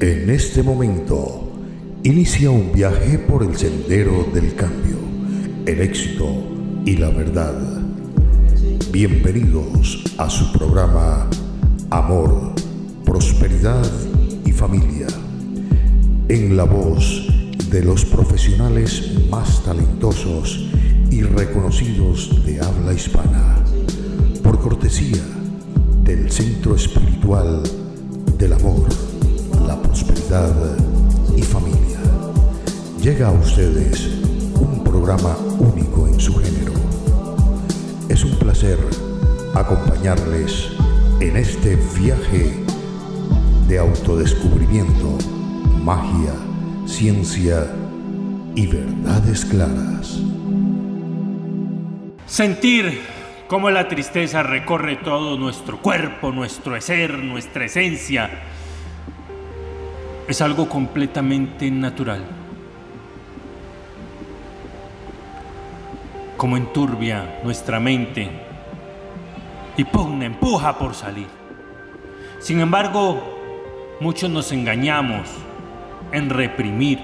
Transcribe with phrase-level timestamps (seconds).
[0.00, 1.50] En este momento
[2.04, 4.96] inicia un viaje por el sendero del cambio,
[5.66, 6.24] el éxito
[6.86, 7.82] y la verdad.
[8.92, 11.28] Bienvenidos a su programa
[11.90, 12.52] Amor,
[13.04, 13.90] Prosperidad
[14.46, 15.08] y Familia.
[16.28, 17.26] En la voz
[17.68, 20.70] de los profesionales más talentosos
[21.10, 23.64] y reconocidos de habla hispana.
[24.44, 25.24] Por cortesía
[26.04, 27.64] del Centro Espiritual
[28.38, 29.07] del Amor
[29.68, 30.50] la prosperidad
[31.36, 32.00] y familia.
[33.02, 34.08] Llega a ustedes
[34.54, 36.72] un programa único en su género.
[38.08, 38.78] Es un placer
[39.54, 40.70] acompañarles
[41.20, 42.64] en este viaje
[43.68, 45.18] de autodescubrimiento,
[45.84, 46.32] magia,
[46.86, 47.70] ciencia
[48.54, 50.18] y verdades claras.
[52.24, 53.02] Sentir
[53.48, 58.30] cómo la tristeza recorre todo nuestro cuerpo, nuestro ser, nuestra esencia
[60.28, 62.22] es algo completamente natural.
[66.36, 68.30] Como enturbia nuestra mente
[69.76, 71.28] y pugna, empuja por salir.
[72.40, 75.28] Sin embargo, muchos nos engañamos
[76.12, 77.00] en reprimir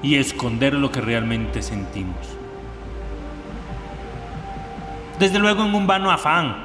[0.00, 2.16] y esconder lo que realmente sentimos.
[5.18, 6.64] Desde luego en un vano afán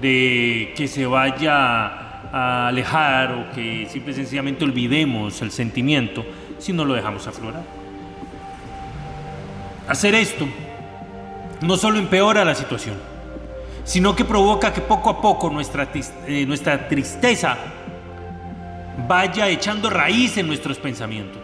[0.00, 2.03] de que se vaya
[2.34, 6.26] alejar o que simple y sencillamente olvidemos el sentimiento
[6.58, 7.62] si no lo dejamos aflorar.
[9.86, 10.48] Hacer esto
[11.60, 12.96] no solo empeora la situación,
[13.84, 15.88] sino que provoca que poco a poco nuestra,
[16.26, 17.56] eh, nuestra tristeza
[19.06, 21.42] vaya echando raíz en nuestros pensamientos,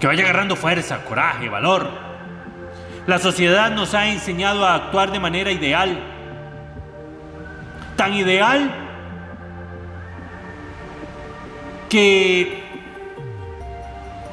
[0.00, 1.90] que vaya agarrando fuerza, coraje, valor.
[3.06, 5.98] La sociedad nos ha enseñado a actuar de manera ideal,
[7.96, 8.83] tan ideal
[11.94, 12.58] que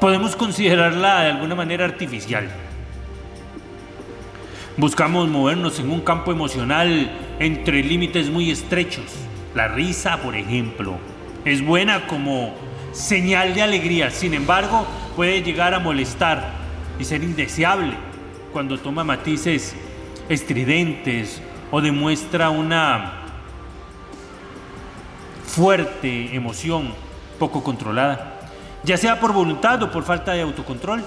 [0.00, 2.50] podemos considerarla de alguna manera artificial.
[4.76, 7.08] Buscamos movernos en un campo emocional
[7.38, 9.04] entre límites muy estrechos.
[9.54, 10.96] La risa, por ejemplo,
[11.44, 12.52] es buena como
[12.90, 14.84] señal de alegría, sin embargo,
[15.14, 16.54] puede llegar a molestar
[16.98, 17.94] y ser indeseable
[18.52, 19.76] cuando toma matices
[20.28, 21.40] estridentes
[21.70, 23.20] o demuestra una
[25.46, 27.11] fuerte emoción
[27.42, 28.38] poco controlada,
[28.84, 31.02] ya sea por voluntad o por falta de autocontrol.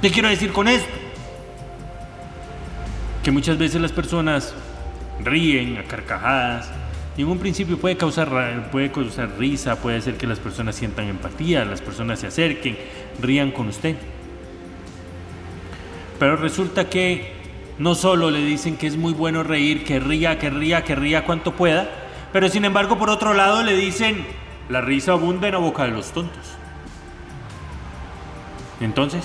[0.00, 0.88] ¿Qué quiero decir con esto?
[3.22, 4.54] Que muchas veces las personas
[5.22, 6.70] ríen a carcajadas
[7.18, 11.08] y en un principio puede causar, puede causar risa, puede hacer que las personas sientan
[11.08, 12.78] empatía, las personas se acerquen,
[13.20, 13.96] rían con usted.
[16.18, 17.34] Pero resulta que
[17.78, 21.26] no solo le dicen que es muy bueno reír, que ría, que ría, que ría
[21.26, 22.05] cuanto pueda,
[22.36, 24.26] pero sin embargo, por otro lado, le dicen,
[24.68, 26.44] la risa abunda en la boca de los tontos.
[28.78, 29.24] Entonces,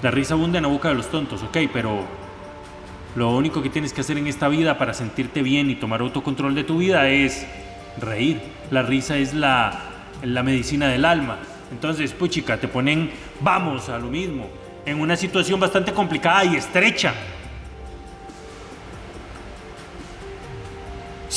[0.00, 2.04] la risa abunda en la boca de los tontos, ok, pero
[3.16, 6.54] lo único que tienes que hacer en esta vida para sentirte bien y tomar autocontrol
[6.54, 7.44] de tu vida es
[8.00, 8.40] reír.
[8.70, 9.76] La risa es la,
[10.22, 11.38] la medicina del alma.
[11.72, 14.46] Entonces, puchica, te ponen, vamos a lo mismo,
[14.86, 17.12] en una situación bastante complicada y estrecha.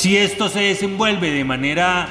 [0.04, 2.08] Si esto se desenvuelve de manera,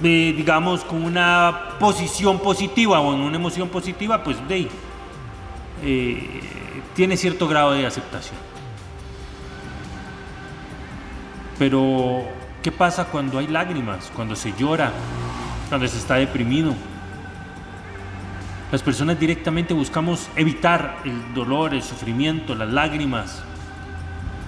[0.00, 4.68] digamos, con una posición positiva o en una emoción positiva, pues de,
[5.82, 6.40] eh,
[6.94, 8.36] tiene cierto grado de aceptación.
[11.58, 12.28] Pero,
[12.62, 14.92] ¿qué pasa cuando hay lágrimas, cuando se llora,
[15.68, 16.76] cuando se está deprimido?
[18.70, 23.42] Las personas directamente buscamos evitar el dolor, el sufrimiento, las lágrimas,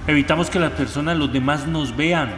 [0.07, 2.35] Evitamos que las personas, los demás nos vean.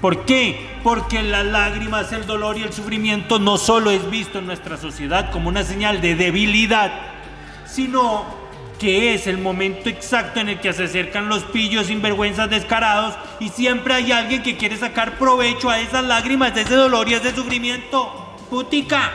[0.00, 0.68] ¿Por qué?
[0.82, 5.30] Porque las lágrimas, el dolor y el sufrimiento no solo es visto en nuestra sociedad
[5.30, 6.92] como una señal de debilidad,
[7.64, 8.24] sino
[8.78, 13.48] que es el momento exacto en el que se acercan los pillos sinvergüenzas descarados y
[13.48, 17.34] siempre hay alguien que quiere sacar provecho a esas lágrimas, de ese dolor y ese
[17.34, 18.34] sufrimiento.
[18.50, 19.12] Putica.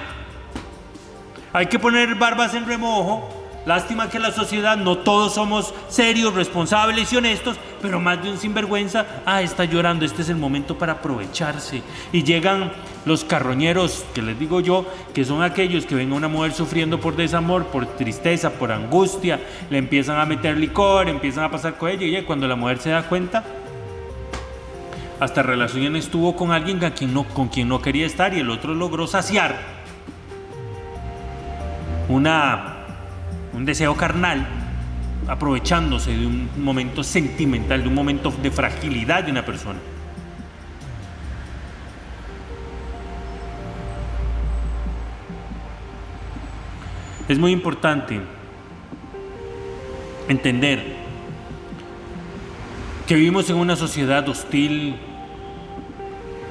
[1.53, 7.13] Hay que poner barbas en remojo Lástima que la sociedad no todos somos serios, responsables
[7.13, 10.93] y honestos, pero más de un sinvergüenza, ah, está llorando, este es el momento para
[10.93, 11.83] aprovecharse.
[12.11, 12.71] Y llegan
[13.05, 16.99] los carroñeros, que les digo yo, que son aquellos que ven a una mujer sufriendo
[16.99, 21.89] por desamor, por tristeza, por angustia, le empiezan a meter licor, empiezan a pasar con
[21.89, 23.43] ella, y cuando la mujer se da cuenta,
[25.19, 28.49] hasta relación estuvo con alguien con quien no, con quien no quería estar y el
[28.49, 29.55] otro logró saciar
[32.09, 32.80] una
[33.53, 34.47] un deseo carnal,
[35.27, 39.79] aprovechándose de un momento sentimental, de un momento de fragilidad de una persona.
[47.27, 48.19] Es muy importante
[50.27, 50.95] entender
[53.07, 54.95] que vivimos en una sociedad hostil,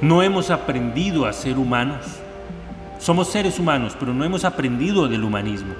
[0.00, 2.06] no hemos aprendido a ser humanos.
[2.99, 5.75] Somos seres humanos, pero no hemos aprendido del humanismo.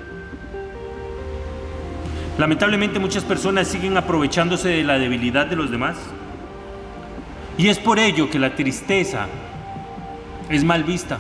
[2.41, 5.99] Lamentablemente muchas personas siguen aprovechándose de la debilidad de los demás.
[7.59, 9.27] Y es por ello que la tristeza
[10.49, 11.19] es mal vista.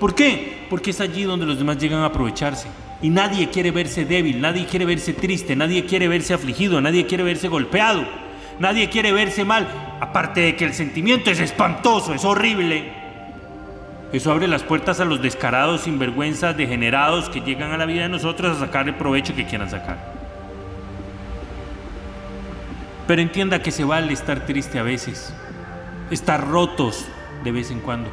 [0.00, 0.66] ¿Por qué?
[0.68, 2.66] Porque es allí donde los demás llegan a aprovecharse.
[3.00, 7.22] Y nadie quiere verse débil, nadie quiere verse triste, nadie quiere verse afligido, nadie quiere
[7.22, 8.04] verse golpeado,
[8.58, 9.68] nadie quiere verse mal.
[10.00, 12.92] Aparte de que el sentimiento es espantoso, es horrible.
[14.12, 18.08] Eso abre las puertas a los descarados, sinvergüenzas, degenerados que llegan a la vida de
[18.08, 20.19] nosotros a sacar el provecho que quieran sacar.
[23.10, 25.34] Pero entienda que se vale estar triste a veces,
[26.12, 27.06] estar rotos
[27.42, 28.08] de vez en cuando.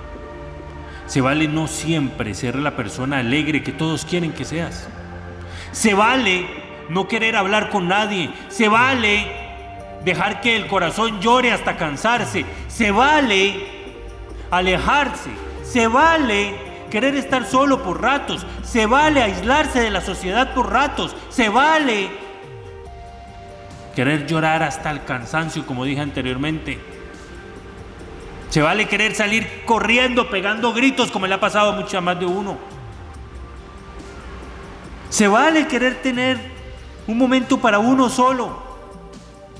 [1.06, 4.88] Se vale no siempre ser la persona alegre que todos quieren que seas.
[5.72, 6.48] Se vale
[6.90, 8.32] no querer hablar con nadie.
[8.50, 9.28] Se vale
[10.04, 12.44] dejar que el corazón llore hasta cansarse.
[12.68, 13.68] Se vale
[14.50, 15.30] alejarse.
[15.62, 16.56] Se vale
[16.90, 18.48] querer estar solo por ratos.
[18.64, 21.16] Se vale aislarse de la sociedad por ratos.
[21.30, 22.10] Se vale
[23.98, 26.78] querer llorar hasta el cansancio, como dije anteriormente.
[28.52, 32.28] Se vale querer salir corriendo, pegando gritos, como le ha pasado a mucha más de
[32.28, 32.60] uno.
[35.10, 36.38] Se vale querer tener
[37.08, 38.62] un momento para uno solo.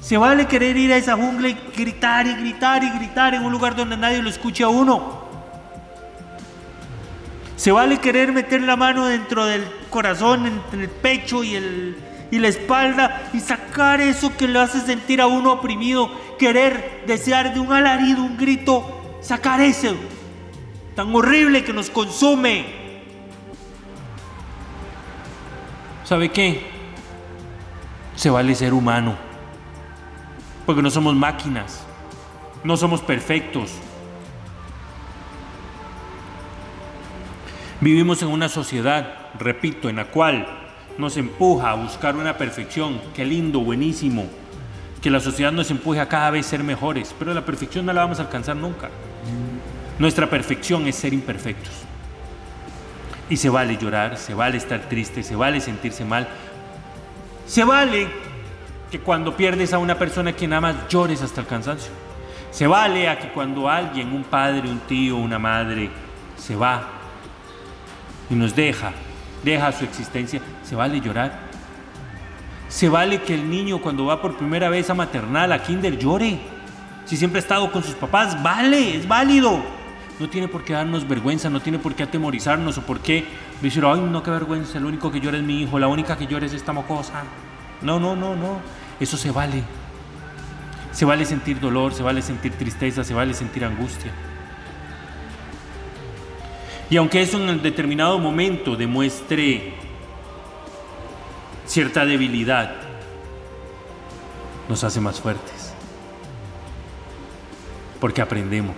[0.02, 3.52] Se vale querer ir a esa jungla y gritar y gritar y gritar en un
[3.52, 5.20] lugar donde nadie lo escuche a uno.
[7.56, 11.98] Se vale querer meter la mano dentro del corazón, entre el pecho y, el,
[12.32, 17.54] y la espalda y sacar eso que le hace sentir a uno oprimido querer, desear
[17.54, 19.96] de un alarido, un grito, sacar eso
[20.98, 22.66] tan horrible que nos consume.
[26.04, 26.66] ¿Sabe qué?
[28.16, 29.16] Se vale ser humano,
[30.66, 31.86] porque no somos máquinas,
[32.64, 33.74] no somos perfectos.
[37.80, 40.67] Vivimos en una sociedad, repito, en la cual
[40.98, 43.00] nos empuja a buscar una perfección.
[43.14, 44.26] Qué lindo, buenísimo
[45.02, 48.02] que la sociedad nos empuje a cada vez ser mejores, pero la perfección no la
[48.02, 48.90] vamos a alcanzar nunca.
[50.00, 51.74] Nuestra perfección es ser imperfectos.
[53.30, 56.28] Y se vale llorar, se vale estar triste, se vale sentirse mal.
[57.46, 58.08] Se vale
[58.92, 61.92] que cuando pierdes a una persona que nada más llores hasta el cansancio.
[62.52, 65.90] Se vale a que cuando alguien, un padre, un tío, una madre,
[66.38, 66.88] se va
[68.30, 68.92] y nos deja,
[69.52, 71.40] deja su existencia, se vale llorar.
[72.70, 76.40] Se vale que el niño cuando va por primera vez a maternal, a kinder, llore.
[77.06, 79.62] Si siempre ha estado con sus papás, vale, es válido.
[80.20, 83.26] No tiene por qué darnos vergüenza, no tiene por qué atemorizarnos o por qué
[83.62, 86.28] decir, ay, no, qué vergüenza, el único que llora es mi hijo, la única que
[86.28, 87.24] llora es esta mocosa.
[87.82, 88.60] No, no, no, no.
[89.00, 89.64] Eso se vale.
[90.92, 94.12] Se vale sentir dolor, se vale sentir tristeza, se vale sentir angustia.
[96.90, 99.74] Y aunque eso en determinado momento demuestre
[101.66, 102.76] cierta debilidad
[104.70, 105.74] nos hace más fuertes.
[108.00, 108.76] Porque aprendemos.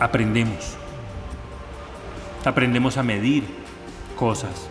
[0.00, 0.74] Aprendemos.
[2.44, 3.44] Aprendemos a medir
[4.16, 4.68] cosas.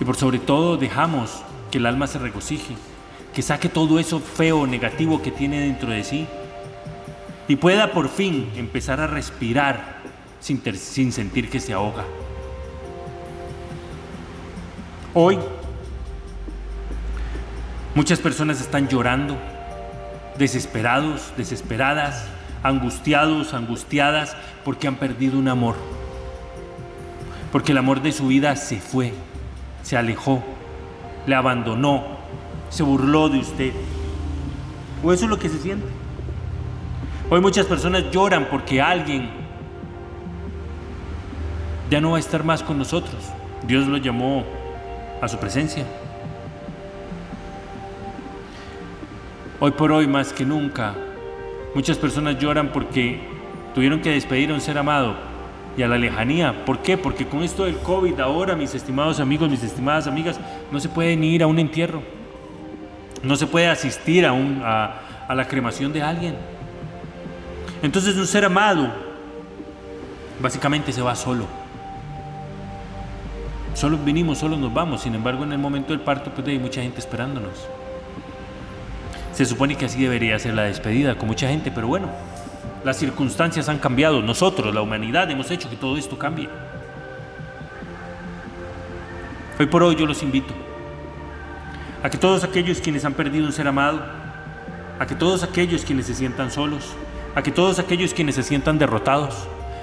[0.00, 2.74] Y por sobre todo dejamos que el alma se regocije,
[3.34, 6.26] que saque todo eso feo, negativo que tiene dentro de sí
[7.50, 10.02] y pueda por fin empezar a respirar
[10.38, 12.04] sin, sin sentir que se ahoga.
[15.14, 15.36] Hoy
[17.96, 19.36] muchas personas están llorando,
[20.38, 22.28] desesperados, desesperadas,
[22.62, 25.74] angustiados, angustiadas, porque han perdido un amor.
[27.50, 29.12] Porque el amor de su vida se fue,
[29.82, 30.44] se alejó,
[31.26, 32.04] le abandonó,
[32.68, 33.72] se burló de usted.
[35.02, 35.99] O eso es lo que se siente.
[37.32, 39.30] Hoy muchas personas lloran porque alguien
[41.88, 43.22] ya no va a estar más con nosotros.
[43.68, 44.44] Dios lo llamó
[45.22, 45.84] a su presencia.
[49.60, 50.94] Hoy por hoy más que nunca,
[51.72, 53.20] muchas personas lloran porque
[53.76, 55.14] tuvieron que despedir a un ser amado
[55.76, 56.64] y a la lejanía.
[56.64, 56.98] ¿Por qué?
[56.98, 60.40] Porque con esto del COVID ahora, mis estimados amigos, mis estimadas amigas,
[60.72, 62.02] no se puede ni ir a un entierro.
[63.22, 66.34] No se puede asistir a, un, a la cremación de alguien.
[67.82, 68.90] Entonces un ser amado
[70.40, 71.46] básicamente se va solo.
[73.74, 75.02] Solo vinimos, solo nos vamos.
[75.02, 77.66] Sin embargo, en el momento del parto, pues hay mucha gente esperándonos.
[79.32, 82.08] Se supone que así debería ser la despedida, con mucha gente, pero bueno,
[82.84, 84.20] las circunstancias han cambiado.
[84.20, 86.48] Nosotros, la humanidad, hemos hecho que todo esto cambie.
[89.58, 90.54] Hoy por hoy yo los invito
[92.02, 94.00] a que todos aquellos quienes han perdido un ser amado,
[94.98, 96.94] a que todos aquellos quienes se sientan solos,
[97.40, 99.34] a que todos aquellos quienes se sientan derrotados,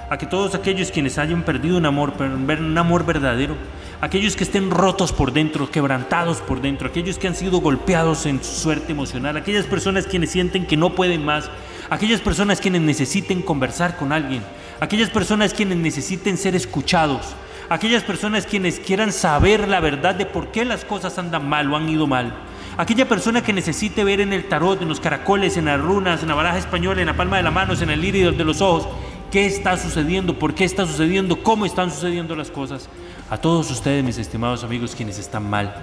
[0.08, 3.56] a que todos aquellos quienes hayan perdido un amor, un amor verdadero,
[4.00, 8.44] aquellos que estén rotos por dentro, quebrantados por dentro, aquellos que han sido golpeados en
[8.44, 11.50] su suerte emocional, aquellas personas quienes sienten que no pueden más,
[11.90, 14.44] aquellas personas quienes necesiten conversar con alguien,
[14.78, 17.34] aquellas personas quienes necesiten ser escuchados,
[17.70, 21.76] aquellas personas quienes quieran saber la verdad de por qué las cosas andan mal o
[21.76, 22.32] han ido mal.
[22.78, 26.28] Aquella persona que necesite ver en el tarot, en los caracoles, en las runas, en
[26.28, 28.88] la baraja española, en la palma de la mano, en el iris de los ojos,
[29.32, 32.88] qué está sucediendo, por qué está sucediendo, cómo están sucediendo las cosas.
[33.30, 35.74] A todos ustedes, mis estimados amigos, quienes están mal,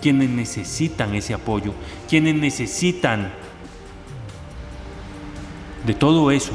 [0.00, 1.74] quienes necesitan ese apoyo,
[2.08, 3.32] quienes necesitan
[5.84, 6.52] de todo eso,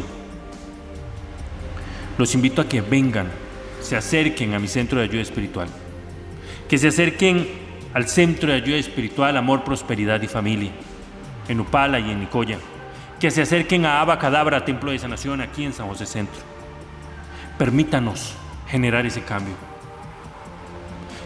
[2.17, 3.27] los invito a que vengan
[3.81, 5.67] se acerquen a mi centro de ayuda espiritual.
[6.69, 7.62] Que se acerquen
[7.93, 10.71] al centro de ayuda espiritual Amor, Prosperidad y Familia,
[11.47, 12.57] en Upala y en Nicoya.
[13.19, 16.41] Que se acerquen a Aba Cadabra, Templo de Sanación, aquí en San José Centro.
[17.57, 18.33] Permítanos
[18.67, 19.53] generar ese cambio.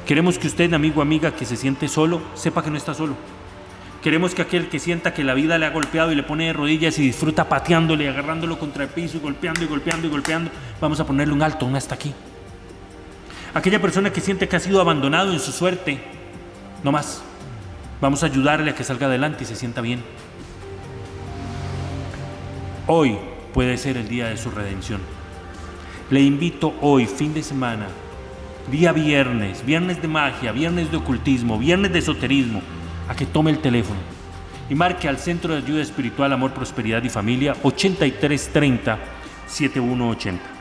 [0.05, 3.15] Queremos que usted, amigo o amiga, que se siente solo, sepa que no está solo.
[4.03, 6.53] Queremos que aquel que sienta que la vida le ha golpeado y le pone de
[6.53, 11.00] rodillas y disfruta pateándole, y agarrándolo contra el piso golpeando y golpeando y golpeando, vamos
[11.00, 12.13] a ponerle un alto, un hasta aquí.
[13.53, 16.16] Aquella persona que siente que ha sido abandonado en su suerte,
[16.84, 17.22] no más.
[18.01, 20.03] Vamos a ayudarle a que salga adelante y se sienta bien.
[22.86, 23.17] Hoy
[23.53, 25.01] puede ser el día de su redención.
[26.10, 27.88] Le invito hoy, fin de semana,
[28.72, 32.62] día viernes, viernes de magia, viernes de ocultismo, viernes de esoterismo,
[33.10, 34.00] a que tome el teléfono
[34.69, 39.00] y marque al Centro de Ayuda Espiritual, Amor, Prosperidad y Familia 8330
[39.48, 40.57] 7180.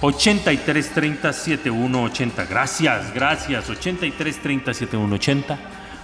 [0.00, 2.44] 8330 7180.
[2.46, 3.68] Gracias, gracias.
[3.68, 5.58] 8330 7180.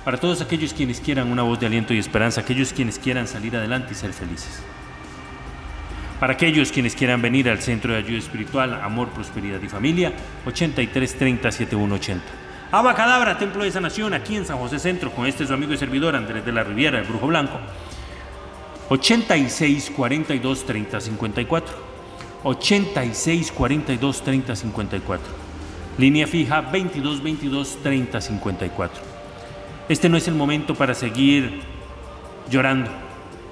[0.05, 3.57] Para todos aquellos quienes quieran una voz de aliento y esperanza, aquellos quienes quieran salir
[3.57, 4.63] adelante y ser felices.
[6.19, 10.13] Para aquellos quienes quieran venir al Centro de Ayuda Espiritual, Amor, Prosperidad y Familia,
[10.45, 12.25] 8330 7180.
[12.73, 16.17] Abacadabra, Templo de Sanación, aquí en San José Centro, con este su amigo y servidor
[16.17, 17.61] Andrés de la Riviera, el Brujo Blanco.
[18.89, 21.94] 86 42 30 54.
[22.45, 25.27] 86 42 30 54.
[25.97, 29.03] Línea fija 22 22 30 54.
[29.89, 31.61] Este no es el momento para seguir
[32.51, 32.91] llorando.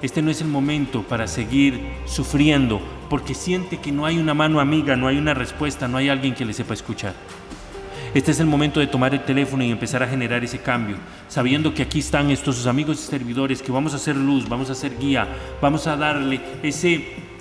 [0.02, 4.60] Este no es el momento para seguir sufriendo porque siente que no hay una mano
[4.60, 7.14] amiga, no hay una respuesta, no hay alguien que le sepa escuchar.
[8.12, 10.96] Este es el momento de tomar el teléfono y empezar a generar ese cambio,
[11.28, 14.68] sabiendo que aquí están estos sus amigos y servidores, que vamos a hacer luz, vamos
[14.68, 15.28] a hacer guía,
[15.62, 17.31] vamos a darle ese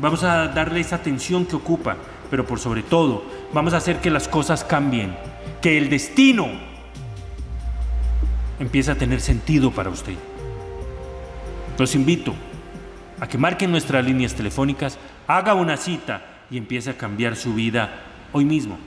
[0.00, 1.96] Vamos a darle esa atención que ocupa,
[2.30, 5.16] pero por sobre todo, vamos a hacer que las cosas cambien,
[5.60, 6.48] que el destino
[8.60, 10.14] empiece a tener sentido para usted.
[11.76, 12.32] Los invito
[13.20, 17.90] a que marquen nuestras líneas telefónicas, haga una cita y empiece a cambiar su vida
[18.32, 18.78] hoy mismo.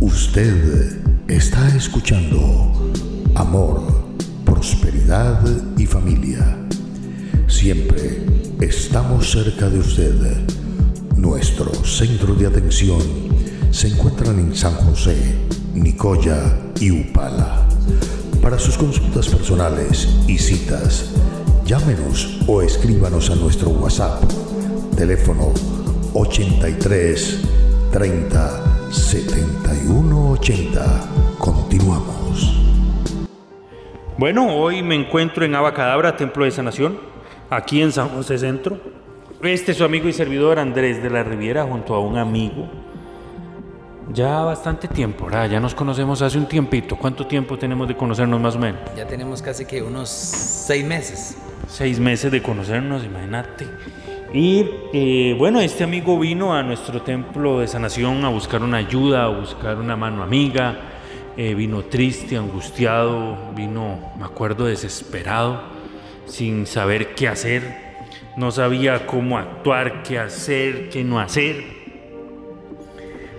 [0.00, 2.90] Usted está escuchando
[3.34, 3.82] Amor,
[4.44, 5.42] Prosperidad
[5.76, 6.61] y Familia
[7.52, 8.24] Siempre
[8.60, 10.14] estamos cerca de usted.
[11.16, 12.98] Nuestro centro de atención
[13.70, 15.36] se encuentran en San José,
[15.74, 17.68] Nicoya y Upala.
[18.40, 21.14] Para sus consultas personales y citas,
[21.64, 24.24] llámenos o escríbanos a nuestro WhatsApp,
[24.96, 25.52] teléfono
[26.14, 27.42] 83
[27.92, 31.10] 30 71 80.
[31.38, 32.56] Continuamos.
[34.18, 37.12] Bueno, hoy me encuentro en Abacadabra, Templo de Sanación
[37.56, 38.78] aquí en San José Centro.
[39.42, 42.68] Este es su amigo y servidor Andrés de la Riviera junto a un amigo.
[44.12, 45.50] Ya bastante tiempo, ¿verdad?
[45.50, 46.96] Ya nos conocemos hace un tiempito.
[46.96, 48.80] ¿Cuánto tiempo tenemos de conocernos más o menos?
[48.96, 51.36] Ya tenemos casi que unos seis meses.
[51.68, 53.66] Seis meses de conocernos, imagínate.
[54.32, 59.24] Y eh, bueno, este amigo vino a nuestro templo de sanación a buscar una ayuda,
[59.24, 60.78] a buscar una mano amiga.
[61.36, 65.81] Eh, vino triste, angustiado, vino, me acuerdo, desesperado
[66.26, 67.62] sin saber qué hacer,
[68.36, 71.64] no sabía cómo actuar, qué hacer, qué no hacer.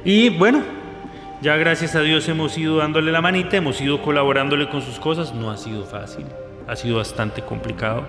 [0.05, 0.61] Y bueno,
[1.41, 5.33] ya gracias a Dios hemos ido dándole la manita, hemos ido colaborándole con sus cosas,
[5.33, 6.25] no ha sido fácil,
[6.67, 8.05] ha sido bastante complicado,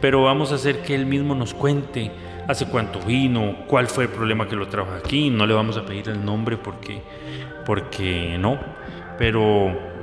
[0.00, 2.10] pero vamos a hacer que él mismo nos cuente
[2.48, 5.84] hace cuánto vino, cuál fue el problema que lo trajo aquí, no le vamos a
[5.84, 7.02] pedir el nombre porque,
[7.64, 8.58] porque no,
[9.18, 9.94] pero...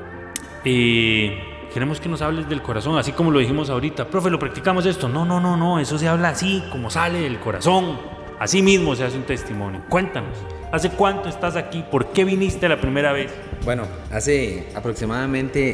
[0.65, 4.07] Eh, Queremos que nos hables del corazón, así como lo dijimos ahorita.
[4.07, 5.09] Profe, lo practicamos esto.
[5.09, 5.79] No, no, no, no.
[5.79, 7.97] Eso se habla así, como sale del corazón.
[8.39, 9.81] Así mismo se hace un testimonio.
[9.89, 10.37] Cuéntanos.
[10.71, 11.83] ¿Hace cuánto estás aquí?
[11.89, 13.31] ¿Por qué viniste la primera vez?
[13.63, 15.69] Bueno, hace aproximadamente,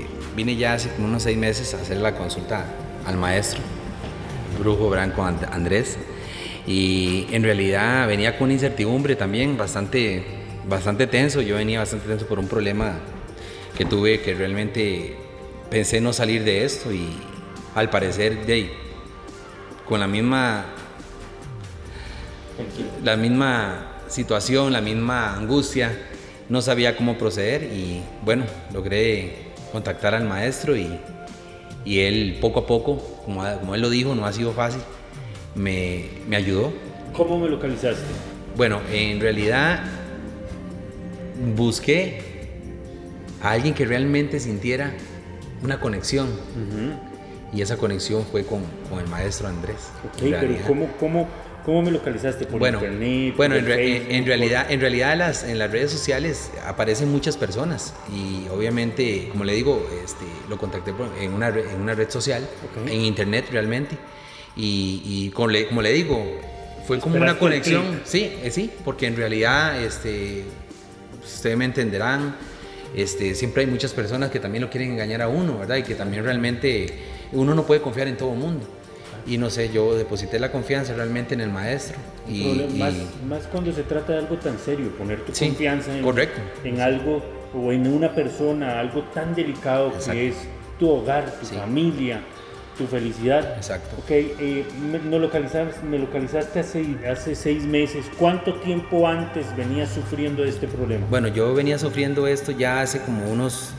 [0.00, 2.64] eh, vine ya hace como unos seis meses a hacer la consulta
[3.06, 3.60] al maestro,
[4.58, 5.98] brujo Branco And- Andrés.
[6.66, 10.24] Y en realidad venía con incertidumbre también bastante,
[10.66, 11.42] bastante tenso.
[11.42, 12.94] Yo venía bastante tenso por un problema
[13.76, 15.16] que tuve que realmente
[15.70, 17.08] pensé no salir de esto y
[17.74, 18.70] al parecer de
[19.86, 20.66] con la misma
[23.02, 25.96] la misma situación, la misma angustia,
[26.48, 30.98] no sabía cómo proceder y bueno, logré contactar al maestro y,
[31.84, 34.80] y él poco a poco, como, como él lo dijo, no ha sido fácil,
[35.54, 36.72] me, me ayudó.
[37.12, 38.04] ¿Cómo me localizaste?
[38.56, 39.82] Bueno, en realidad
[41.56, 42.20] busqué
[43.42, 44.94] a alguien que realmente sintiera
[45.64, 46.28] una conexión
[47.52, 49.76] y esa conexión fue con, con el maestro Andrés.
[50.04, 50.54] Ok, pero.
[50.66, 51.28] ¿cómo, cómo,
[51.64, 52.46] ¿cómo me localizaste?
[52.46, 53.34] ¿Por bueno, internet?
[53.36, 57.10] bueno, en, re- Facebook, en por- realidad, en realidad las, en las redes sociales aparecen
[57.10, 61.94] muchas personas y obviamente, como le digo, este, lo contacté por- en una, en una
[61.94, 62.46] red social,
[62.86, 63.96] en internet realmente
[64.56, 66.22] y, y como, le, como le digo,
[66.86, 70.44] fue como una conexión, sí, eh, sí, porque en realidad, este,
[71.24, 72.36] ustedes me entenderán,
[72.94, 75.76] este, siempre hay muchas personas que también lo quieren engañar a uno, ¿verdad?
[75.76, 76.86] Y que también realmente
[77.32, 78.66] uno no puede confiar en todo el mundo.
[79.26, 81.96] Y no sé, yo deposité la confianza realmente en el maestro.
[82.28, 82.94] Y, problema- y- más,
[83.28, 86.40] más cuando se trata de algo tan serio, poner tu Sí, confianza en, correcto.
[86.62, 87.22] en algo
[87.54, 90.12] o en una persona, algo tan delicado Exacto.
[90.12, 90.34] que es
[90.78, 91.54] tu hogar, tu Sí.
[91.54, 92.20] familia,
[92.76, 93.56] tu felicidad.
[93.56, 93.96] Exacto.
[93.98, 98.06] Ok, eh, me, no localizaste, me localizaste hace, hace seis meses.
[98.18, 101.06] ¿Cuánto tiempo antes venías sufriendo este problema?
[101.08, 103.72] Bueno, yo venía sufriendo esto ya hace como unos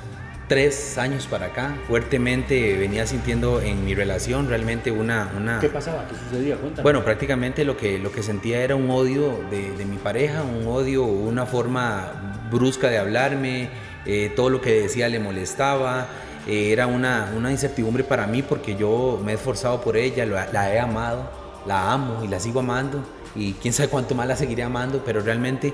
[0.47, 1.75] tres años para acá.
[1.87, 5.31] Fuertemente venía sintiendo en mi relación realmente una...
[5.35, 6.07] una ¿Qué pasaba?
[6.07, 6.55] ¿Qué sucedía?
[6.57, 6.83] Cuéntame.
[6.83, 10.67] Bueno, prácticamente lo que, lo que sentía era un odio de, de mi pareja, un
[10.67, 13.69] odio, una forma brusca de hablarme,
[14.05, 16.07] eh, todo lo que decía le molestaba,
[16.47, 20.35] eh, era una, una incertidumbre para mí porque yo me he esforzado por ella, lo-
[20.51, 21.29] la he amado,
[21.65, 23.03] la amo y la sigo amando
[23.35, 25.73] y quién sabe cuánto más la seguiré amando, pero realmente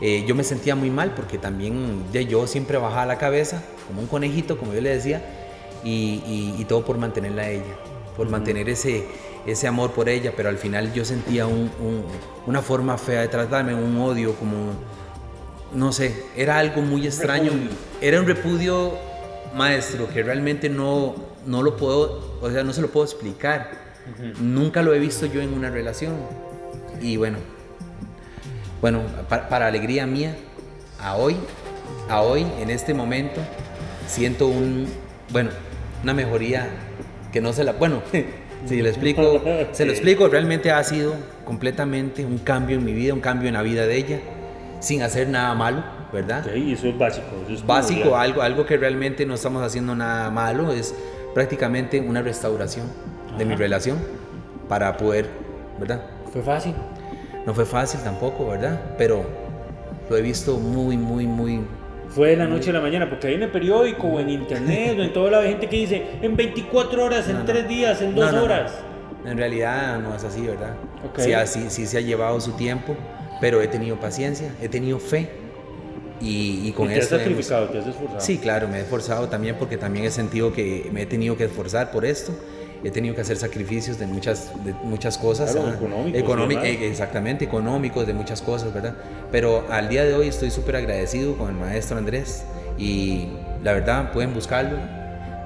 [0.00, 4.00] eh, yo me sentía muy mal porque también de yo siempre bajaba la cabeza como
[4.00, 5.22] un conejito, como yo le decía,
[5.84, 7.74] y, y- y todo por mantenerla a ella,
[8.16, 9.04] por mantener ese,
[9.46, 12.04] ese amor por ella, pero al final yo sentía un- un-
[12.46, 14.56] una forma fea de tratarme, un odio, como,
[15.72, 17.70] no sé, era algo muy extraño, Repudio.
[18.00, 18.92] era un repudio
[19.54, 21.14] maestro que realmente no,
[21.46, 23.70] no lo puedo, o sea, no se lo puedo explicar,
[24.40, 26.14] nunca lo he visto yo en una relación,
[27.00, 27.38] y bueno,
[28.80, 30.36] bueno, pa- para, alegría mía,
[31.00, 31.36] a hoy,
[32.08, 33.40] a hoy, en este momento,
[34.06, 34.86] siento un,
[35.30, 35.50] bueno,
[36.02, 36.68] una mejoría
[37.32, 38.02] que no se la, bueno,
[38.66, 39.40] si le explico,
[39.72, 43.54] se lo explico, realmente ha sido completamente un cambio en mi vida, un cambio en
[43.54, 44.20] la vida de ella,
[44.80, 46.40] sin hacer nada malo, ¿verdad?
[46.46, 47.26] Ok, eso es básico.
[47.44, 50.94] Eso es Básico, algo, algo que realmente no estamos haciendo nada malo, es
[51.34, 52.86] prácticamente una restauración
[53.38, 53.62] de mi Ajá.
[53.62, 53.98] relación
[54.68, 55.26] para poder,
[55.78, 56.02] ¿verdad?
[56.32, 56.74] Fue fácil.
[57.46, 58.80] No fue fácil tampoco, ¿verdad?
[58.98, 59.24] Pero
[60.08, 61.60] lo he visto muy, muy, muy...
[62.10, 64.98] Fue de la noche a la mañana, porque hay en el periódico o en internet
[64.98, 67.44] o en toda la gente que dice en 24 horas, en No, no.
[67.46, 68.44] 3 días, en No, 2 no, no.
[68.44, 68.72] horas.
[69.24, 70.74] En realidad no es así, ¿verdad?
[71.08, 71.20] Ok.
[71.20, 72.94] Sí, así, sí se ha llevado su tiempo,
[73.40, 75.30] pero he tenido paciencia, he tenido fe
[76.22, 78.20] y, y con y te has hemos- sacrificado, te has esforzado.
[78.20, 81.44] Sí, claro, me he esforzado también porque también he sentido que me he tenido que
[81.44, 82.32] esforzar por esto.
[82.84, 85.52] He tenido que hacer sacrificios de muchas, de muchas cosas.
[85.52, 88.96] Claro, ah, económicos eh, exactamente, económicos, de muchas cosas, ¿verdad?
[89.30, 92.42] Pero al día de hoy estoy súper agradecido con el maestro Andrés
[92.78, 93.28] y
[93.62, 94.78] la verdad pueden buscarlo,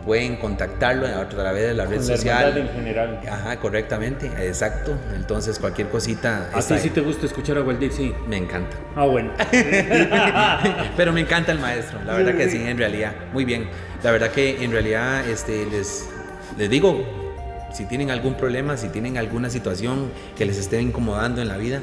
[0.07, 2.57] pueden contactarlo a través de la red Con la social.
[2.57, 3.21] en general.
[3.29, 4.97] Ajá, correctamente, exacto.
[5.17, 6.49] Entonces cualquier cosita...
[6.55, 8.15] A ti sí te gusta escuchar a Waldir, sí.
[8.29, 8.77] Me encanta.
[8.95, 9.33] Ah, bueno.
[10.97, 13.15] Pero me encanta el maestro, la verdad que sí, en realidad.
[13.33, 13.69] Muy bien.
[14.05, 16.09] La verdad que en realidad este, les,
[16.57, 17.05] les digo,
[17.75, 21.83] si tienen algún problema, si tienen alguna situación que les esté incomodando en la vida,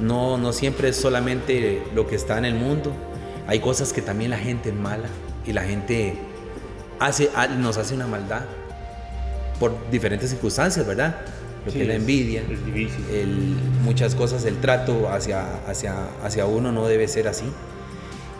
[0.00, 2.92] no, no siempre es solamente lo que está en el mundo.
[3.46, 5.08] Hay cosas que también la gente es mala
[5.46, 6.16] y la gente
[7.00, 8.42] hace, ha- nos hace una maldad
[9.58, 11.16] por diferentes circunstancias, ¿verdad?
[11.66, 13.04] Lo Sí, que es la envidia, es difícil.
[13.12, 17.46] el- muchas cosas, el trato hacia, hacia, hacia uno no debe ser así.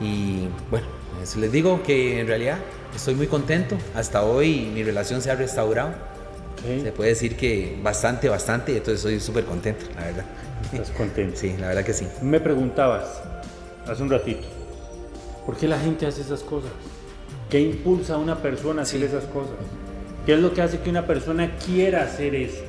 [0.00, 0.86] Y bueno,
[1.22, 2.58] eso les digo que en realidad
[2.94, 3.76] estoy muy contento.
[3.94, 5.90] Hasta hoy mi relación se ha restaurado.
[6.82, 8.72] Se puede decir que bastante, bastante.
[8.72, 10.24] Entonces estoy súper contento, la verdad.
[10.72, 11.36] Estás contento.
[11.40, 12.06] Sí, la verdad que sí.
[12.22, 13.04] Me preguntabas
[13.88, 14.40] hace un ratito,
[15.46, 16.70] ¿por qué la gente hace esas cosas?
[17.50, 19.06] ¿Qué impulsa a una persona a hacer Sí.
[19.06, 19.56] esas cosas?
[20.26, 22.62] ¿Qué es lo que hace que una persona quiera hacer eso?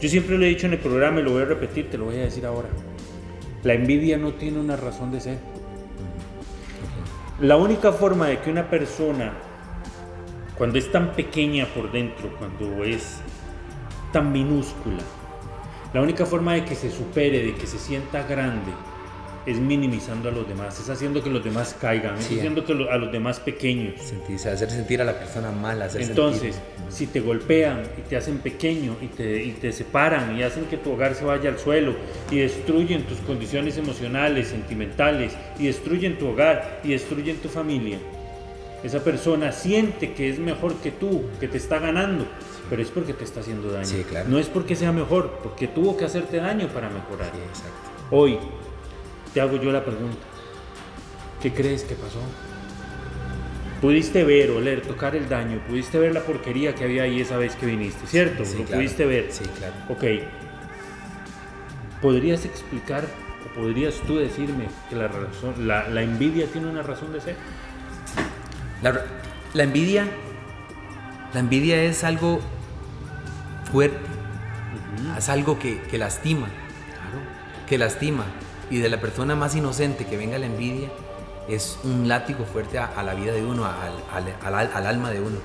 [0.00, 2.06] Yo siempre lo he dicho en el programa y lo voy a repetir, te lo
[2.06, 2.68] voy a decir ahora.
[3.62, 5.38] La envidia no tiene una razón de ser.
[7.40, 9.32] La única forma de que una persona,
[10.58, 13.20] cuando es tan pequeña por dentro, cuando es
[14.12, 15.02] tan minúscula,
[15.94, 18.72] la única forma de que se supere, de que se sienta grande,
[19.46, 22.96] es minimizando a los demás, es haciendo que los demás caigan, es haciendo que a
[22.96, 24.00] los demás pequeños.
[24.00, 26.56] Sentirse, hacer sentir a la persona mal, hacer Entonces,
[26.88, 30.76] si te golpean y te hacen pequeño y te, y te separan y hacen que
[30.76, 31.94] tu hogar se vaya al suelo
[32.30, 37.98] y destruyen tus condiciones emocionales, sentimentales y destruyen tu hogar y destruyen tu familia,
[38.82, 42.26] esa persona siente que es mejor que tú, que te está ganando,
[42.68, 43.88] pero es porque te está haciendo daño.
[44.28, 47.30] No es porque sea mejor, porque tuvo que hacerte daño para mejorar.
[48.10, 48.38] Hoy
[49.32, 50.18] te hago yo la pregunta.
[51.40, 52.20] ¿Qué crees que pasó?
[53.80, 57.56] Pudiste ver, oler, tocar el daño, pudiste ver la porquería que había ahí esa vez
[57.56, 58.44] que viniste, ¿cierto?
[58.44, 59.26] Sí, Lo pudiste ver.
[59.30, 59.74] Sí, claro.
[59.88, 60.04] Ok.
[62.00, 63.04] ¿Podrías explicar
[63.44, 67.36] o podrías tú decirme que la, razón, la, envidia tiene una razón de ser?
[68.82, 70.06] La, envidia,
[71.34, 72.40] la envidia es algo
[73.70, 73.98] fuerte,
[75.18, 77.66] es algo que, que lastima, claro.
[77.68, 78.24] que lastima
[78.72, 80.88] y de la persona más inocente que venga la envidia
[81.46, 85.36] es un látigo fuerte a, la vida de uno, al, alma de uno.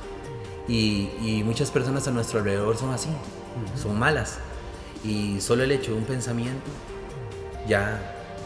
[0.67, 3.09] Y, muchas personas a nuestro alrededor son así,
[3.75, 4.39] son malas.
[5.03, 6.69] Y solo el hecho de un pensamiento
[7.67, 7.99] ya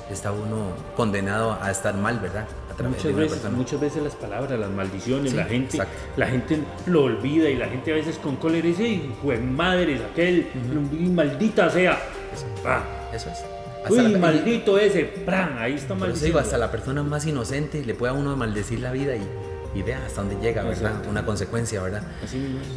[0.10, 2.48] está uno condenado a estar mal, ¿verdad?
[2.84, 5.78] muchas, veces, muchas veces las palabras, las maldiciones, la, gente,
[6.18, 10.48] la gente lo olvida y la gente a veces con cólera dice, hijo madre, aquel,
[11.14, 12.00] maldita sea.
[13.14, 13.61] eso es.
[13.90, 15.58] Uy, maldito ese, ¡pran!
[15.58, 16.38] Ahí está maldito.
[16.40, 19.22] hasta la persona más inocente le puede a uno maldecir la vida y,
[19.74, 21.06] y vea hasta dónde llega, ¿verdad?
[21.10, 22.04] Una consecuencia, ¿verdad?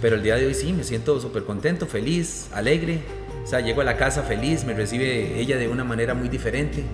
[0.01, 3.01] Pero el día de hoy sí, me siento súper contento, feliz, alegre.
[3.43, 6.85] O sea, llego a la casa feliz, me recibe ella de una manera muy diferente.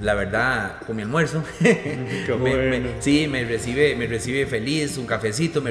[0.00, 1.42] La verdad, con mi almuerzo.
[3.00, 5.62] sí, me recibe, me recibe feliz, un cafecito,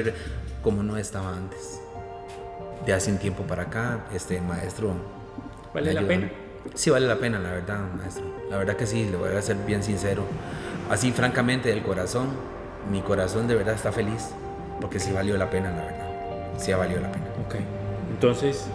[0.62, 1.80] como no estaba antes.
[2.86, 4.94] De hace un tiempo para acá, este maestro.
[5.74, 6.30] ¿Vale la pena?
[6.74, 8.24] Sí vale la pena, la verdad, maestro.
[8.50, 10.24] La verdad que sí, le voy a ser bien sincero.
[10.90, 12.28] Así, francamente, del corazón,
[12.90, 14.30] mi corazón de verdad está feliz,
[14.80, 16.08] porque sí valió la pena, la verdad.
[16.58, 17.26] Sí ha valido la pena.
[17.46, 17.56] Ok.
[18.10, 18.66] Entonces,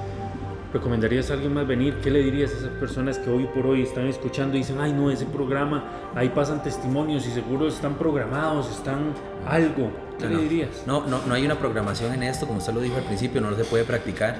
[0.73, 1.95] ¿recomendarías a alguien más venir?
[2.03, 4.93] ¿Qué le dirías a esas personas que hoy por hoy están escuchando y dicen, ay,
[4.93, 9.13] no, ese programa, ahí pasan testimonios y seguro están programados, están
[9.47, 9.91] algo?
[10.19, 10.83] ¿Qué le dirías?
[10.85, 13.55] No, no, no hay una programación en esto, como usted lo dijo al principio, no
[13.55, 14.37] se puede practicar.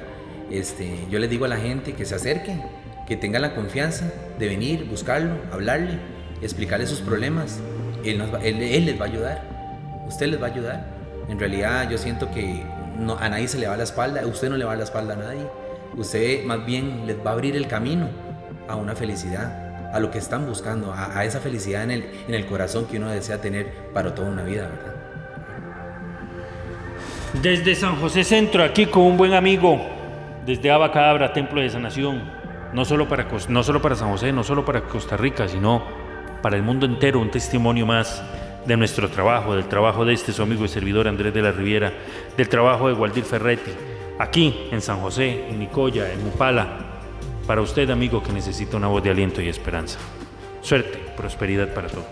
[0.49, 2.61] Este, yo les digo a la gente que se acerque,
[3.07, 5.99] que tenga la confianza de venir, buscarlo, hablarle,
[6.41, 7.59] explicarle sus problemas.
[8.03, 9.41] Él, les va a ayudar,
[10.07, 10.85] usted les va a ayudar.
[11.29, 12.63] En realidad yo siento que
[13.19, 15.47] a nadie se le va la espalda, usted no le va la espalda a nadie.
[15.95, 18.09] Usted más bien les va a abrir el camino
[18.67, 22.45] a una felicidad, a lo que están buscando, a, esa felicidad en el, en el
[22.45, 24.93] corazón que uno desea tener para toda una vida, ¿verdad?
[27.41, 29.81] Desde San José Centro, aquí con un buen amigo,
[30.45, 32.21] desde Abacadabra, Templo de Sanación,
[32.73, 35.83] no solo, para, no solo para San José, no solo para Costa Rica, sino
[36.41, 38.21] para el mundo entero, un testimonio más
[38.65, 41.93] de nuestro trabajo, del trabajo de este su amigo y servidor Andrés de la Riviera,
[42.35, 43.71] del trabajo de Waldir Ferretti,
[44.19, 46.79] aquí en San José, en Nicoya, en Mupala,
[47.45, 49.99] para usted amigo que necesita una voz de aliento y esperanza.
[50.61, 52.05] Suerte, prosperidad para todos.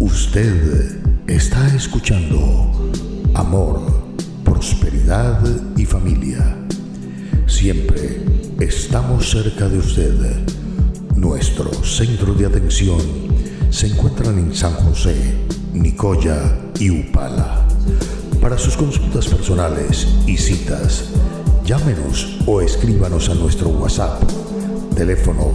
[0.00, 2.90] Usted está escuchando
[3.34, 3.80] Amor
[4.44, 4.93] prosperidad
[5.76, 6.56] y familia.
[7.46, 8.24] Siempre
[8.58, 10.14] estamos cerca de usted.
[11.14, 13.00] Nuestro centro de atención
[13.68, 15.14] se encuentran en San José,
[15.74, 17.66] Nicoya y Upala.
[18.40, 21.10] Para sus consultas personales y citas,
[21.66, 24.22] llámenos o escríbanos a nuestro WhatsApp,
[24.96, 25.52] teléfono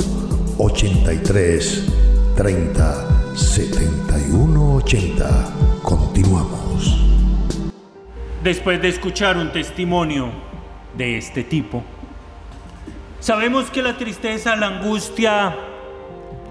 [0.60, 1.86] 83
[2.36, 5.54] 30 71 80.
[5.82, 6.68] Continuamos.
[8.43, 10.30] Después de escuchar un testimonio
[10.95, 11.84] de este tipo,
[13.19, 15.54] sabemos que la tristeza, la angustia,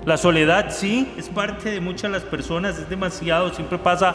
[0.04, 4.14] la soledad, sí, es parte de muchas las personas, es demasiado, siempre pasa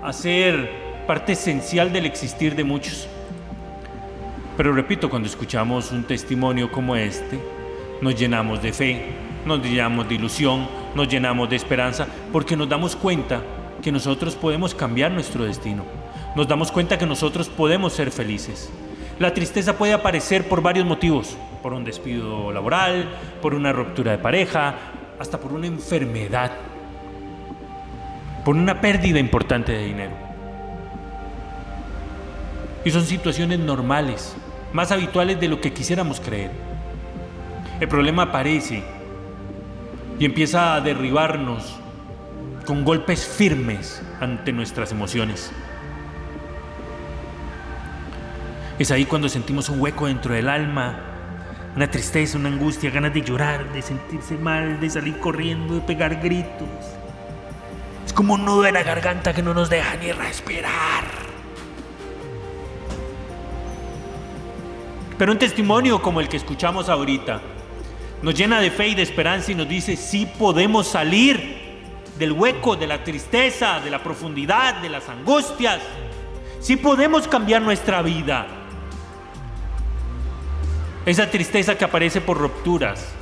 [0.00, 0.70] a ser
[1.04, 3.08] parte esencial del existir de muchos.
[4.56, 7.36] Pero repito, cuando escuchamos un testimonio como este,
[8.00, 9.06] nos llenamos de fe,
[9.44, 13.42] nos llenamos de ilusión, nos llenamos de esperanza, porque nos damos cuenta
[13.82, 16.01] que nosotros podemos cambiar nuestro destino
[16.34, 18.70] nos damos cuenta que nosotros podemos ser felices.
[19.18, 23.08] La tristeza puede aparecer por varios motivos, por un despido laboral,
[23.40, 24.74] por una ruptura de pareja,
[25.18, 26.52] hasta por una enfermedad,
[28.44, 30.12] por una pérdida importante de dinero.
[32.84, 34.34] Y son situaciones normales
[34.72, 36.50] más habituales de lo que quisiéramos creer.
[37.78, 38.82] El problema aparece
[40.18, 41.76] y empieza a derribarnos
[42.66, 45.52] con golpes firmes ante nuestras emociones.
[48.82, 50.98] Es ahí cuando sentimos un hueco dentro del alma,
[51.76, 56.20] una tristeza, una angustia, ganas de llorar, de sentirse mal, de salir corriendo, de pegar
[56.20, 56.68] gritos.
[58.04, 61.04] Es como un nudo en la garganta que no nos deja ni respirar.
[65.16, 67.40] Pero un testimonio como el que escuchamos ahorita
[68.20, 72.74] nos llena de fe y de esperanza y nos dice, sí podemos salir del hueco,
[72.74, 75.78] de la tristeza, de la profundidad, de las angustias.
[76.58, 78.58] Sí podemos cambiar nuestra vida.
[81.04, 83.12] Esa tristeza que aparece por rupturas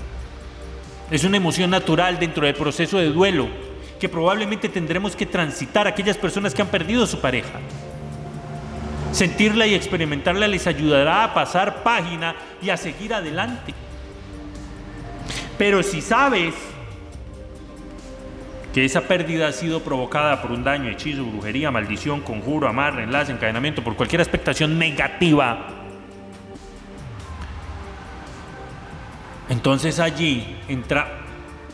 [1.11, 3.49] es una emoción natural dentro del proceso de duelo
[3.99, 7.61] que probablemente tendremos que transitar aquellas personas que han perdido su pareja.
[9.13, 13.75] Sentirla y experimentarla les ayudará a pasar página y a seguir adelante.
[15.59, 16.55] Pero si sabes
[18.73, 23.33] que esa pérdida ha sido provocada por un daño, hechizo, brujería, maldición, conjuro, amarre, enlace,
[23.33, 25.80] encadenamiento, por cualquier expectación negativa,
[29.51, 31.27] Entonces allí entra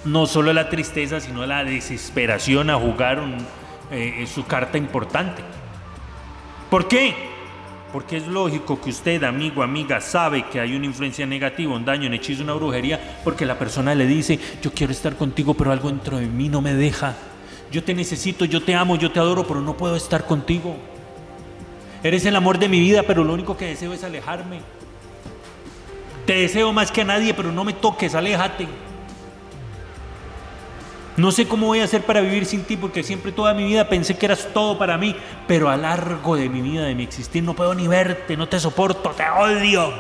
[0.06, 3.22] no solo la tristeza, sino la desesperación a jugar
[3.90, 5.42] eh, su carta importante.
[6.70, 7.14] ¿Por qué?
[7.92, 12.08] Porque es lógico que usted, amigo, amiga, sabe que hay una influencia negativa, un daño,
[12.08, 15.90] un hechizo, una brujería, porque la persona le dice, yo quiero estar contigo, pero algo
[15.90, 17.14] dentro de mí no me deja.
[17.70, 20.76] Yo te necesito, yo te amo, yo te adoro, pero no puedo estar contigo.
[22.02, 24.60] Eres el amor de mi vida, pero lo único que deseo es alejarme.
[26.26, 28.66] Te deseo más que a nadie, pero no me toques, aléjate.
[31.16, 33.88] No sé cómo voy a hacer para vivir sin ti, porque siempre toda mi vida
[33.88, 37.42] pensé que eras todo para mí, pero a largo de mi vida, de mi existir,
[37.42, 39.94] no puedo ni verte, no te soporto, te odio.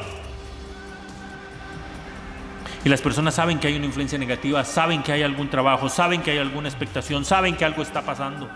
[2.84, 6.22] Y las personas saben que hay una influencia negativa, saben que hay algún trabajo, saben
[6.22, 8.48] que hay alguna expectación, saben que algo está pasando.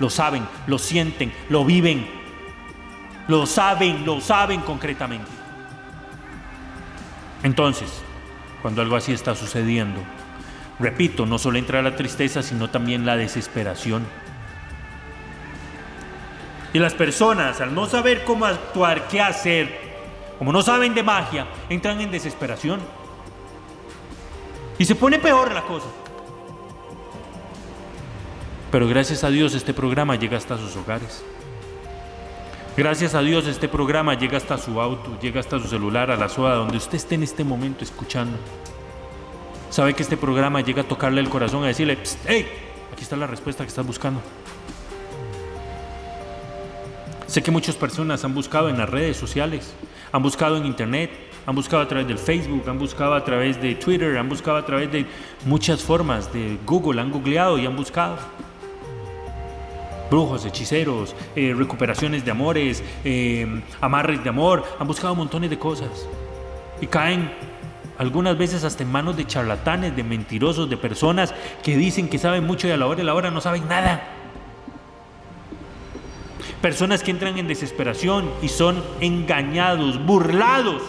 [0.00, 2.06] Lo saben, lo sienten, lo viven,
[3.28, 5.41] lo saben, lo saben concretamente.
[7.42, 8.02] Entonces,
[8.60, 10.00] cuando algo así está sucediendo,
[10.78, 14.04] repito, no solo entra la tristeza, sino también la desesperación.
[16.72, 19.92] Y las personas, al no saber cómo actuar, qué hacer,
[20.38, 22.80] como no saben de magia, entran en desesperación.
[24.78, 25.86] Y se pone peor la cosa.
[28.70, 31.22] Pero gracias a Dios este programa llega hasta sus hogares.
[32.74, 36.30] Gracias a Dios este programa llega hasta su auto, llega hasta su celular, a la
[36.30, 38.38] soda, donde usted esté en este momento escuchando.
[39.68, 42.48] Sabe que este programa llega a tocarle el corazón, a decirle, hey,
[42.90, 44.22] aquí está la respuesta que estás buscando.
[47.26, 49.74] Sé que muchas personas han buscado en las redes sociales,
[50.10, 51.10] han buscado en internet,
[51.44, 54.64] han buscado a través del Facebook, han buscado a través de Twitter, han buscado a
[54.64, 55.04] través de
[55.44, 58.16] muchas formas de Google, han googleado y han buscado
[60.12, 66.06] brujos, hechiceros, eh, recuperaciones de amores, eh, amarres de amor, han buscado montones de cosas.
[66.82, 67.32] Y caen
[67.96, 72.44] algunas veces hasta en manos de charlatanes, de mentirosos, de personas que dicen que saben
[72.44, 74.02] mucho y a la hora de la hora no saben nada.
[76.60, 80.82] Personas que entran en desesperación y son engañados, burlados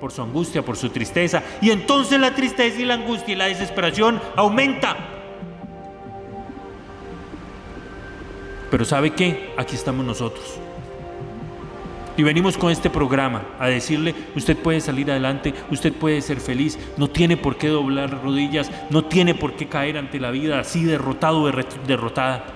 [0.00, 1.42] por su angustia, por su tristeza.
[1.60, 5.11] Y entonces la tristeza y la angustia y la desesperación aumenta
[8.72, 9.52] Pero ¿sabe qué?
[9.58, 10.54] Aquí estamos nosotros.
[12.16, 16.78] Y venimos con este programa a decirle, usted puede salir adelante, usted puede ser feliz,
[16.96, 20.84] no tiene por qué doblar rodillas, no tiene por qué caer ante la vida así
[20.84, 21.52] derrotado o
[21.86, 22.46] derrotada.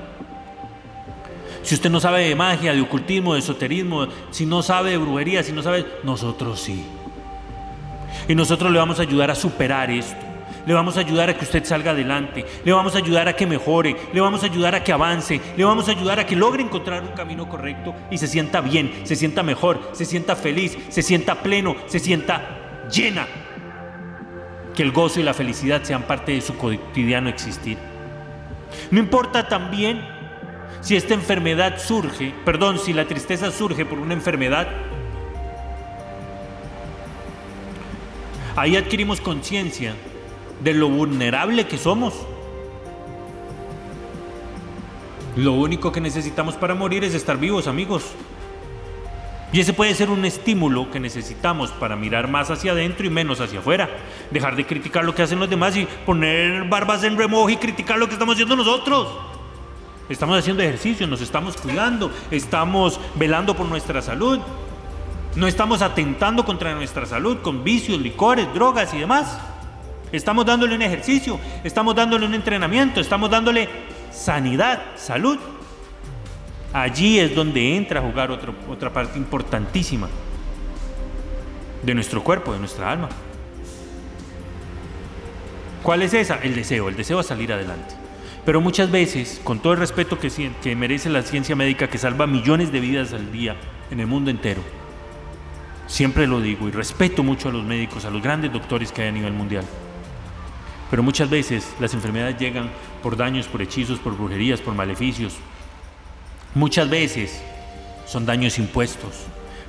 [1.62, 5.42] Si usted no sabe de magia, de ocultismo, de esoterismo, si no sabe de brujería,
[5.42, 6.82] si no sabe, nosotros sí.
[8.26, 10.25] Y nosotros le vamos a ayudar a superar esto
[10.66, 13.46] le vamos a ayudar a que usted salga adelante, le vamos a ayudar a que
[13.46, 16.62] mejore, le vamos a ayudar a que avance, le vamos a ayudar a que logre
[16.62, 21.02] encontrar un camino correcto y se sienta bien, se sienta mejor, se sienta feliz, se
[21.02, 23.26] sienta pleno, se sienta llena.
[24.74, 27.78] Que el gozo y la felicidad sean parte de su cotidiano existir.
[28.90, 30.04] No importa también
[30.80, 34.68] si esta enfermedad surge, perdón, si la tristeza surge por una enfermedad,
[38.56, 39.94] ahí adquirimos conciencia
[40.60, 42.14] de lo vulnerable que somos.
[45.36, 48.04] Lo único que necesitamos para morir es estar vivos, amigos.
[49.52, 53.40] Y ese puede ser un estímulo que necesitamos para mirar más hacia adentro y menos
[53.40, 53.88] hacia afuera.
[54.30, 57.98] Dejar de criticar lo que hacen los demás y poner barbas en remojo y criticar
[57.98, 59.08] lo que estamos haciendo nosotros.
[60.08, 64.38] Estamos haciendo ejercicio, nos estamos cuidando, estamos velando por nuestra salud.
[65.36, 69.38] No estamos atentando contra nuestra salud con vicios, licores, drogas y demás.
[70.12, 73.68] Estamos dándole un ejercicio, estamos dándole un entrenamiento, estamos dándole
[74.12, 75.38] sanidad, salud.
[76.72, 80.08] Allí es donde entra a jugar otra parte importantísima
[81.82, 83.08] de nuestro cuerpo, de nuestra alma.
[85.82, 86.38] ¿Cuál es esa?
[86.42, 87.94] El deseo, el deseo a salir adelante.
[88.44, 90.30] Pero muchas veces, con todo el respeto que,
[90.62, 93.56] que merece la ciencia médica que salva millones de vidas al día
[93.90, 94.62] en el mundo entero,
[95.86, 99.08] siempre lo digo y respeto mucho a los médicos, a los grandes doctores que hay
[99.08, 99.64] a nivel mundial.
[100.90, 102.70] Pero muchas veces las enfermedades llegan
[103.02, 105.34] por daños, por hechizos, por brujerías, por maleficios.
[106.54, 107.42] Muchas veces
[108.06, 109.24] son daños impuestos,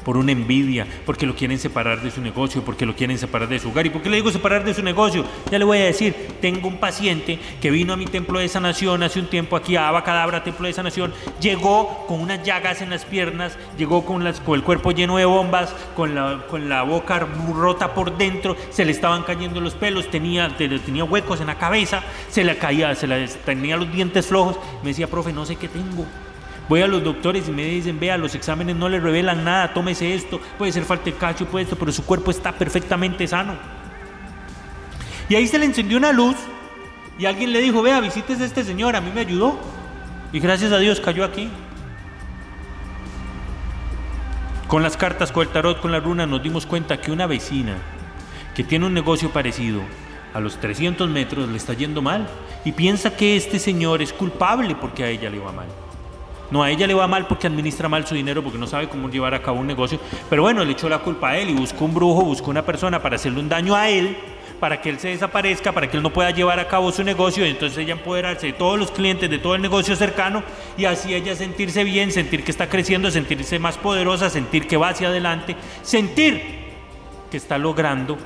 [0.07, 3.59] por una envidia, porque lo quieren separar de su negocio, porque lo quieren separar de
[3.59, 3.87] su hogar.
[3.87, 5.25] ¿Y por qué le digo separar de su negocio?
[5.51, 9.03] Ya le voy a decir, tengo un paciente que vino a mi templo de sanación
[9.03, 13.03] hace un tiempo aquí a Abacadabra, templo de sanación, llegó con unas llagas en las
[13.03, 18.17] piernas, llegó con, las, con el cuerpo lleno de bombas, con la, boca rota por
[18.17, 22.55] dentro, se le estaban cayendo los pelos, tenía, tenía huecos en la cabeza, se le
[22.57, 24.55] caía, se le, tenía los dientes flojos.
[24.83, 26.05] Me decía, profe, no sé qué tengo.
[26.69, 30.13] Voy a los doctores y me dicen, vea, los exámenes no le revelan nada, tómese
[30.13, 33.55] esto, puede ser falta de cacho, puede esto, pero su cuerpo está perfectamente sano.
[35.29, 36.35] Y ahí se le encendió una luz
[37.17, 39.59] y alguien le dijo, vea, visites a este señor, a mí me ayudó.
[40.33, 41.49] Y gracias a Dios cayó aquí.
[44.67, 47.77] Con las cartas, con el tarot, con la runa, nos dimos cuenta que una vecina
[48.53, 49.81] que tiene un negocio parecido,
[50.33, 52.27] a los 300 metros le está yendo mal
[52.65, 55.67] y piensa que este señor es culpable porque a ella le va mal.
[56.49, 59.09] No, a ella le va mal porque administra mal su dinero, porque no sabe cómo
[59.09, 59.99] llevar a cabo un negocio.
[60.29, 63.01] Pero bueno, le echó la culpa a él y buscó un brujo, buscó una persona
[63.01, 64.15] para hacerle un daño a él,
[64.59, 67.45] para que él se desaparezca, para que él no pueda llevar a cabo su negocio
[67.45, 70.43] y entonces ella empoderarse de todos los clientes, de todo el negocio cercano
[70.77, 74.89] y así ella sentirse bien, sentir que está creciendo, sentirse más poderosa, sentir que va
[74.89, 76.67] hacia adelante, sentir
[77.29, 78.17] que está logrando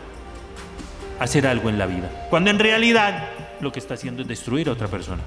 [1.19, 2.27] hacer algo en la vida.
[2.29, 3.29] Cuando en realidad
[3.59, 5.21] lo que está haciendo es destruir a otra persona.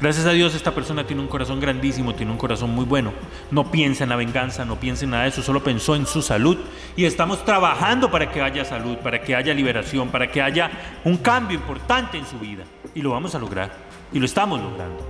[0.00, 3.12] Gracias a Dios esta persona tiene un corazón grandísimo, tiene un corazón muy bueno.
[3.50, 6.22] No piensa en la venganza, no piensa en nada de eso, solo pensó en su
[6.22, 6.56] salud.
[6.96, 10.70] Y estamos trabajando para que haya salud, para que haya liberación, para que haya
[11.04, 12.62] un cambio importante en su vida.
[12.94, 13.72] Y lo vamos a lograr.
[14.12, 15.04] Y lo estamos logrando.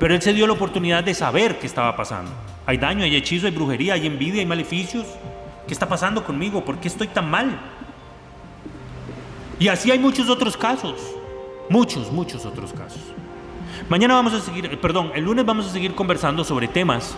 [0.00, 2.32] Pero él se dio la oportunidad de saber qué estaba pasando.
[2.64, 5.04] Hay daño, hay hechizo, hay brujería, hay envidia, hay maleficios.
[5.66, 6.64] ¿Qué está pasando conmigo?
[6.64, 7.60] ¿Por qué estoy tan mal?
[9.58, 10.94] Y así hay muchos otros casos.
[11.68, 13.13] Muchos, muchos otros casos.
[13.88, 17.14] Mañana vamos a seguir, eh, perdón, el lunes vamos a seguir conversando sobre temas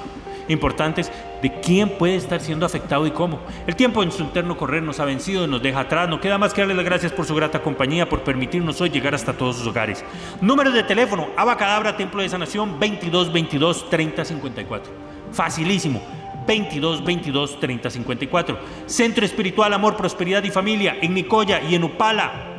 [0.48, 3.38] importantes de quién puede estar siendo afectado y cómo.
[3.68, 6.08] El tiempo en su interno correr nos ha vencido, nos deja atrás.
[6.08, 9.14] No queda más que darle las gracias por su grata compañía, por permitirnos hoy llegar
[9.14, 10.04] hasta todos sus hogares.
[10.40, 14.92] Número de teléfono, Abacadabra, Templo de Sanación, 22 22 30 54.
[15.32, 16.02] Facilísimo.
[16.48, 18.58] 22 22 30 54.
[18.86, 22.55] Centro Espiritual Amor, Prosperidad y Familia en Nicoya y en Upala.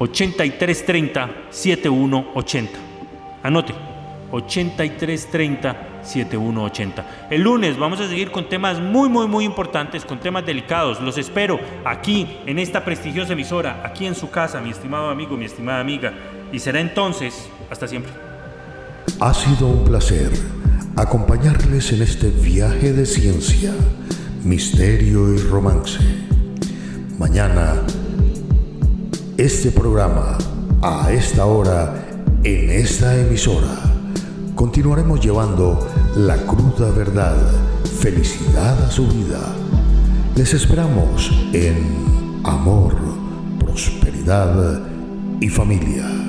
[0.00, 2.68] 8330-7180.
[3.42, 3.74] Anote,
[4.32, 7.04] 8330-7180.
[7.30, 11.00] El lunes vamos a seguir con temas muy, muy, muy importantes, con temas delicados.
[11.00, 15.44] Los espero aquí, en esta prestigiosa emisora, aquí en su casa, mi estimado amigo, mi
[15.44, 16.14] estimada amiga.
[16.50, 18.10] Y será entonces, hasta siempre.
[19.20, 20.30] Ha sido un placer
[20.96, 23.74] acompañarles en este viaje de ciencia,
[24.44, 25.98] misterio y romance.
[27.18, 27.82] Mañana
[29.40, 30.36] este programa
[30.82, 31.94] a esta hora
[32.44, 33.74] en esta emisora.
[34.54, 37.38] Continuaremos llevando la cruda verdad,
[38.00, 39.40] felicidad a su vida.
[40.36, 42.94] Les esperamos en amor,
[43.58, 44.82] prosperidad
[45.40, 46.19] y familia.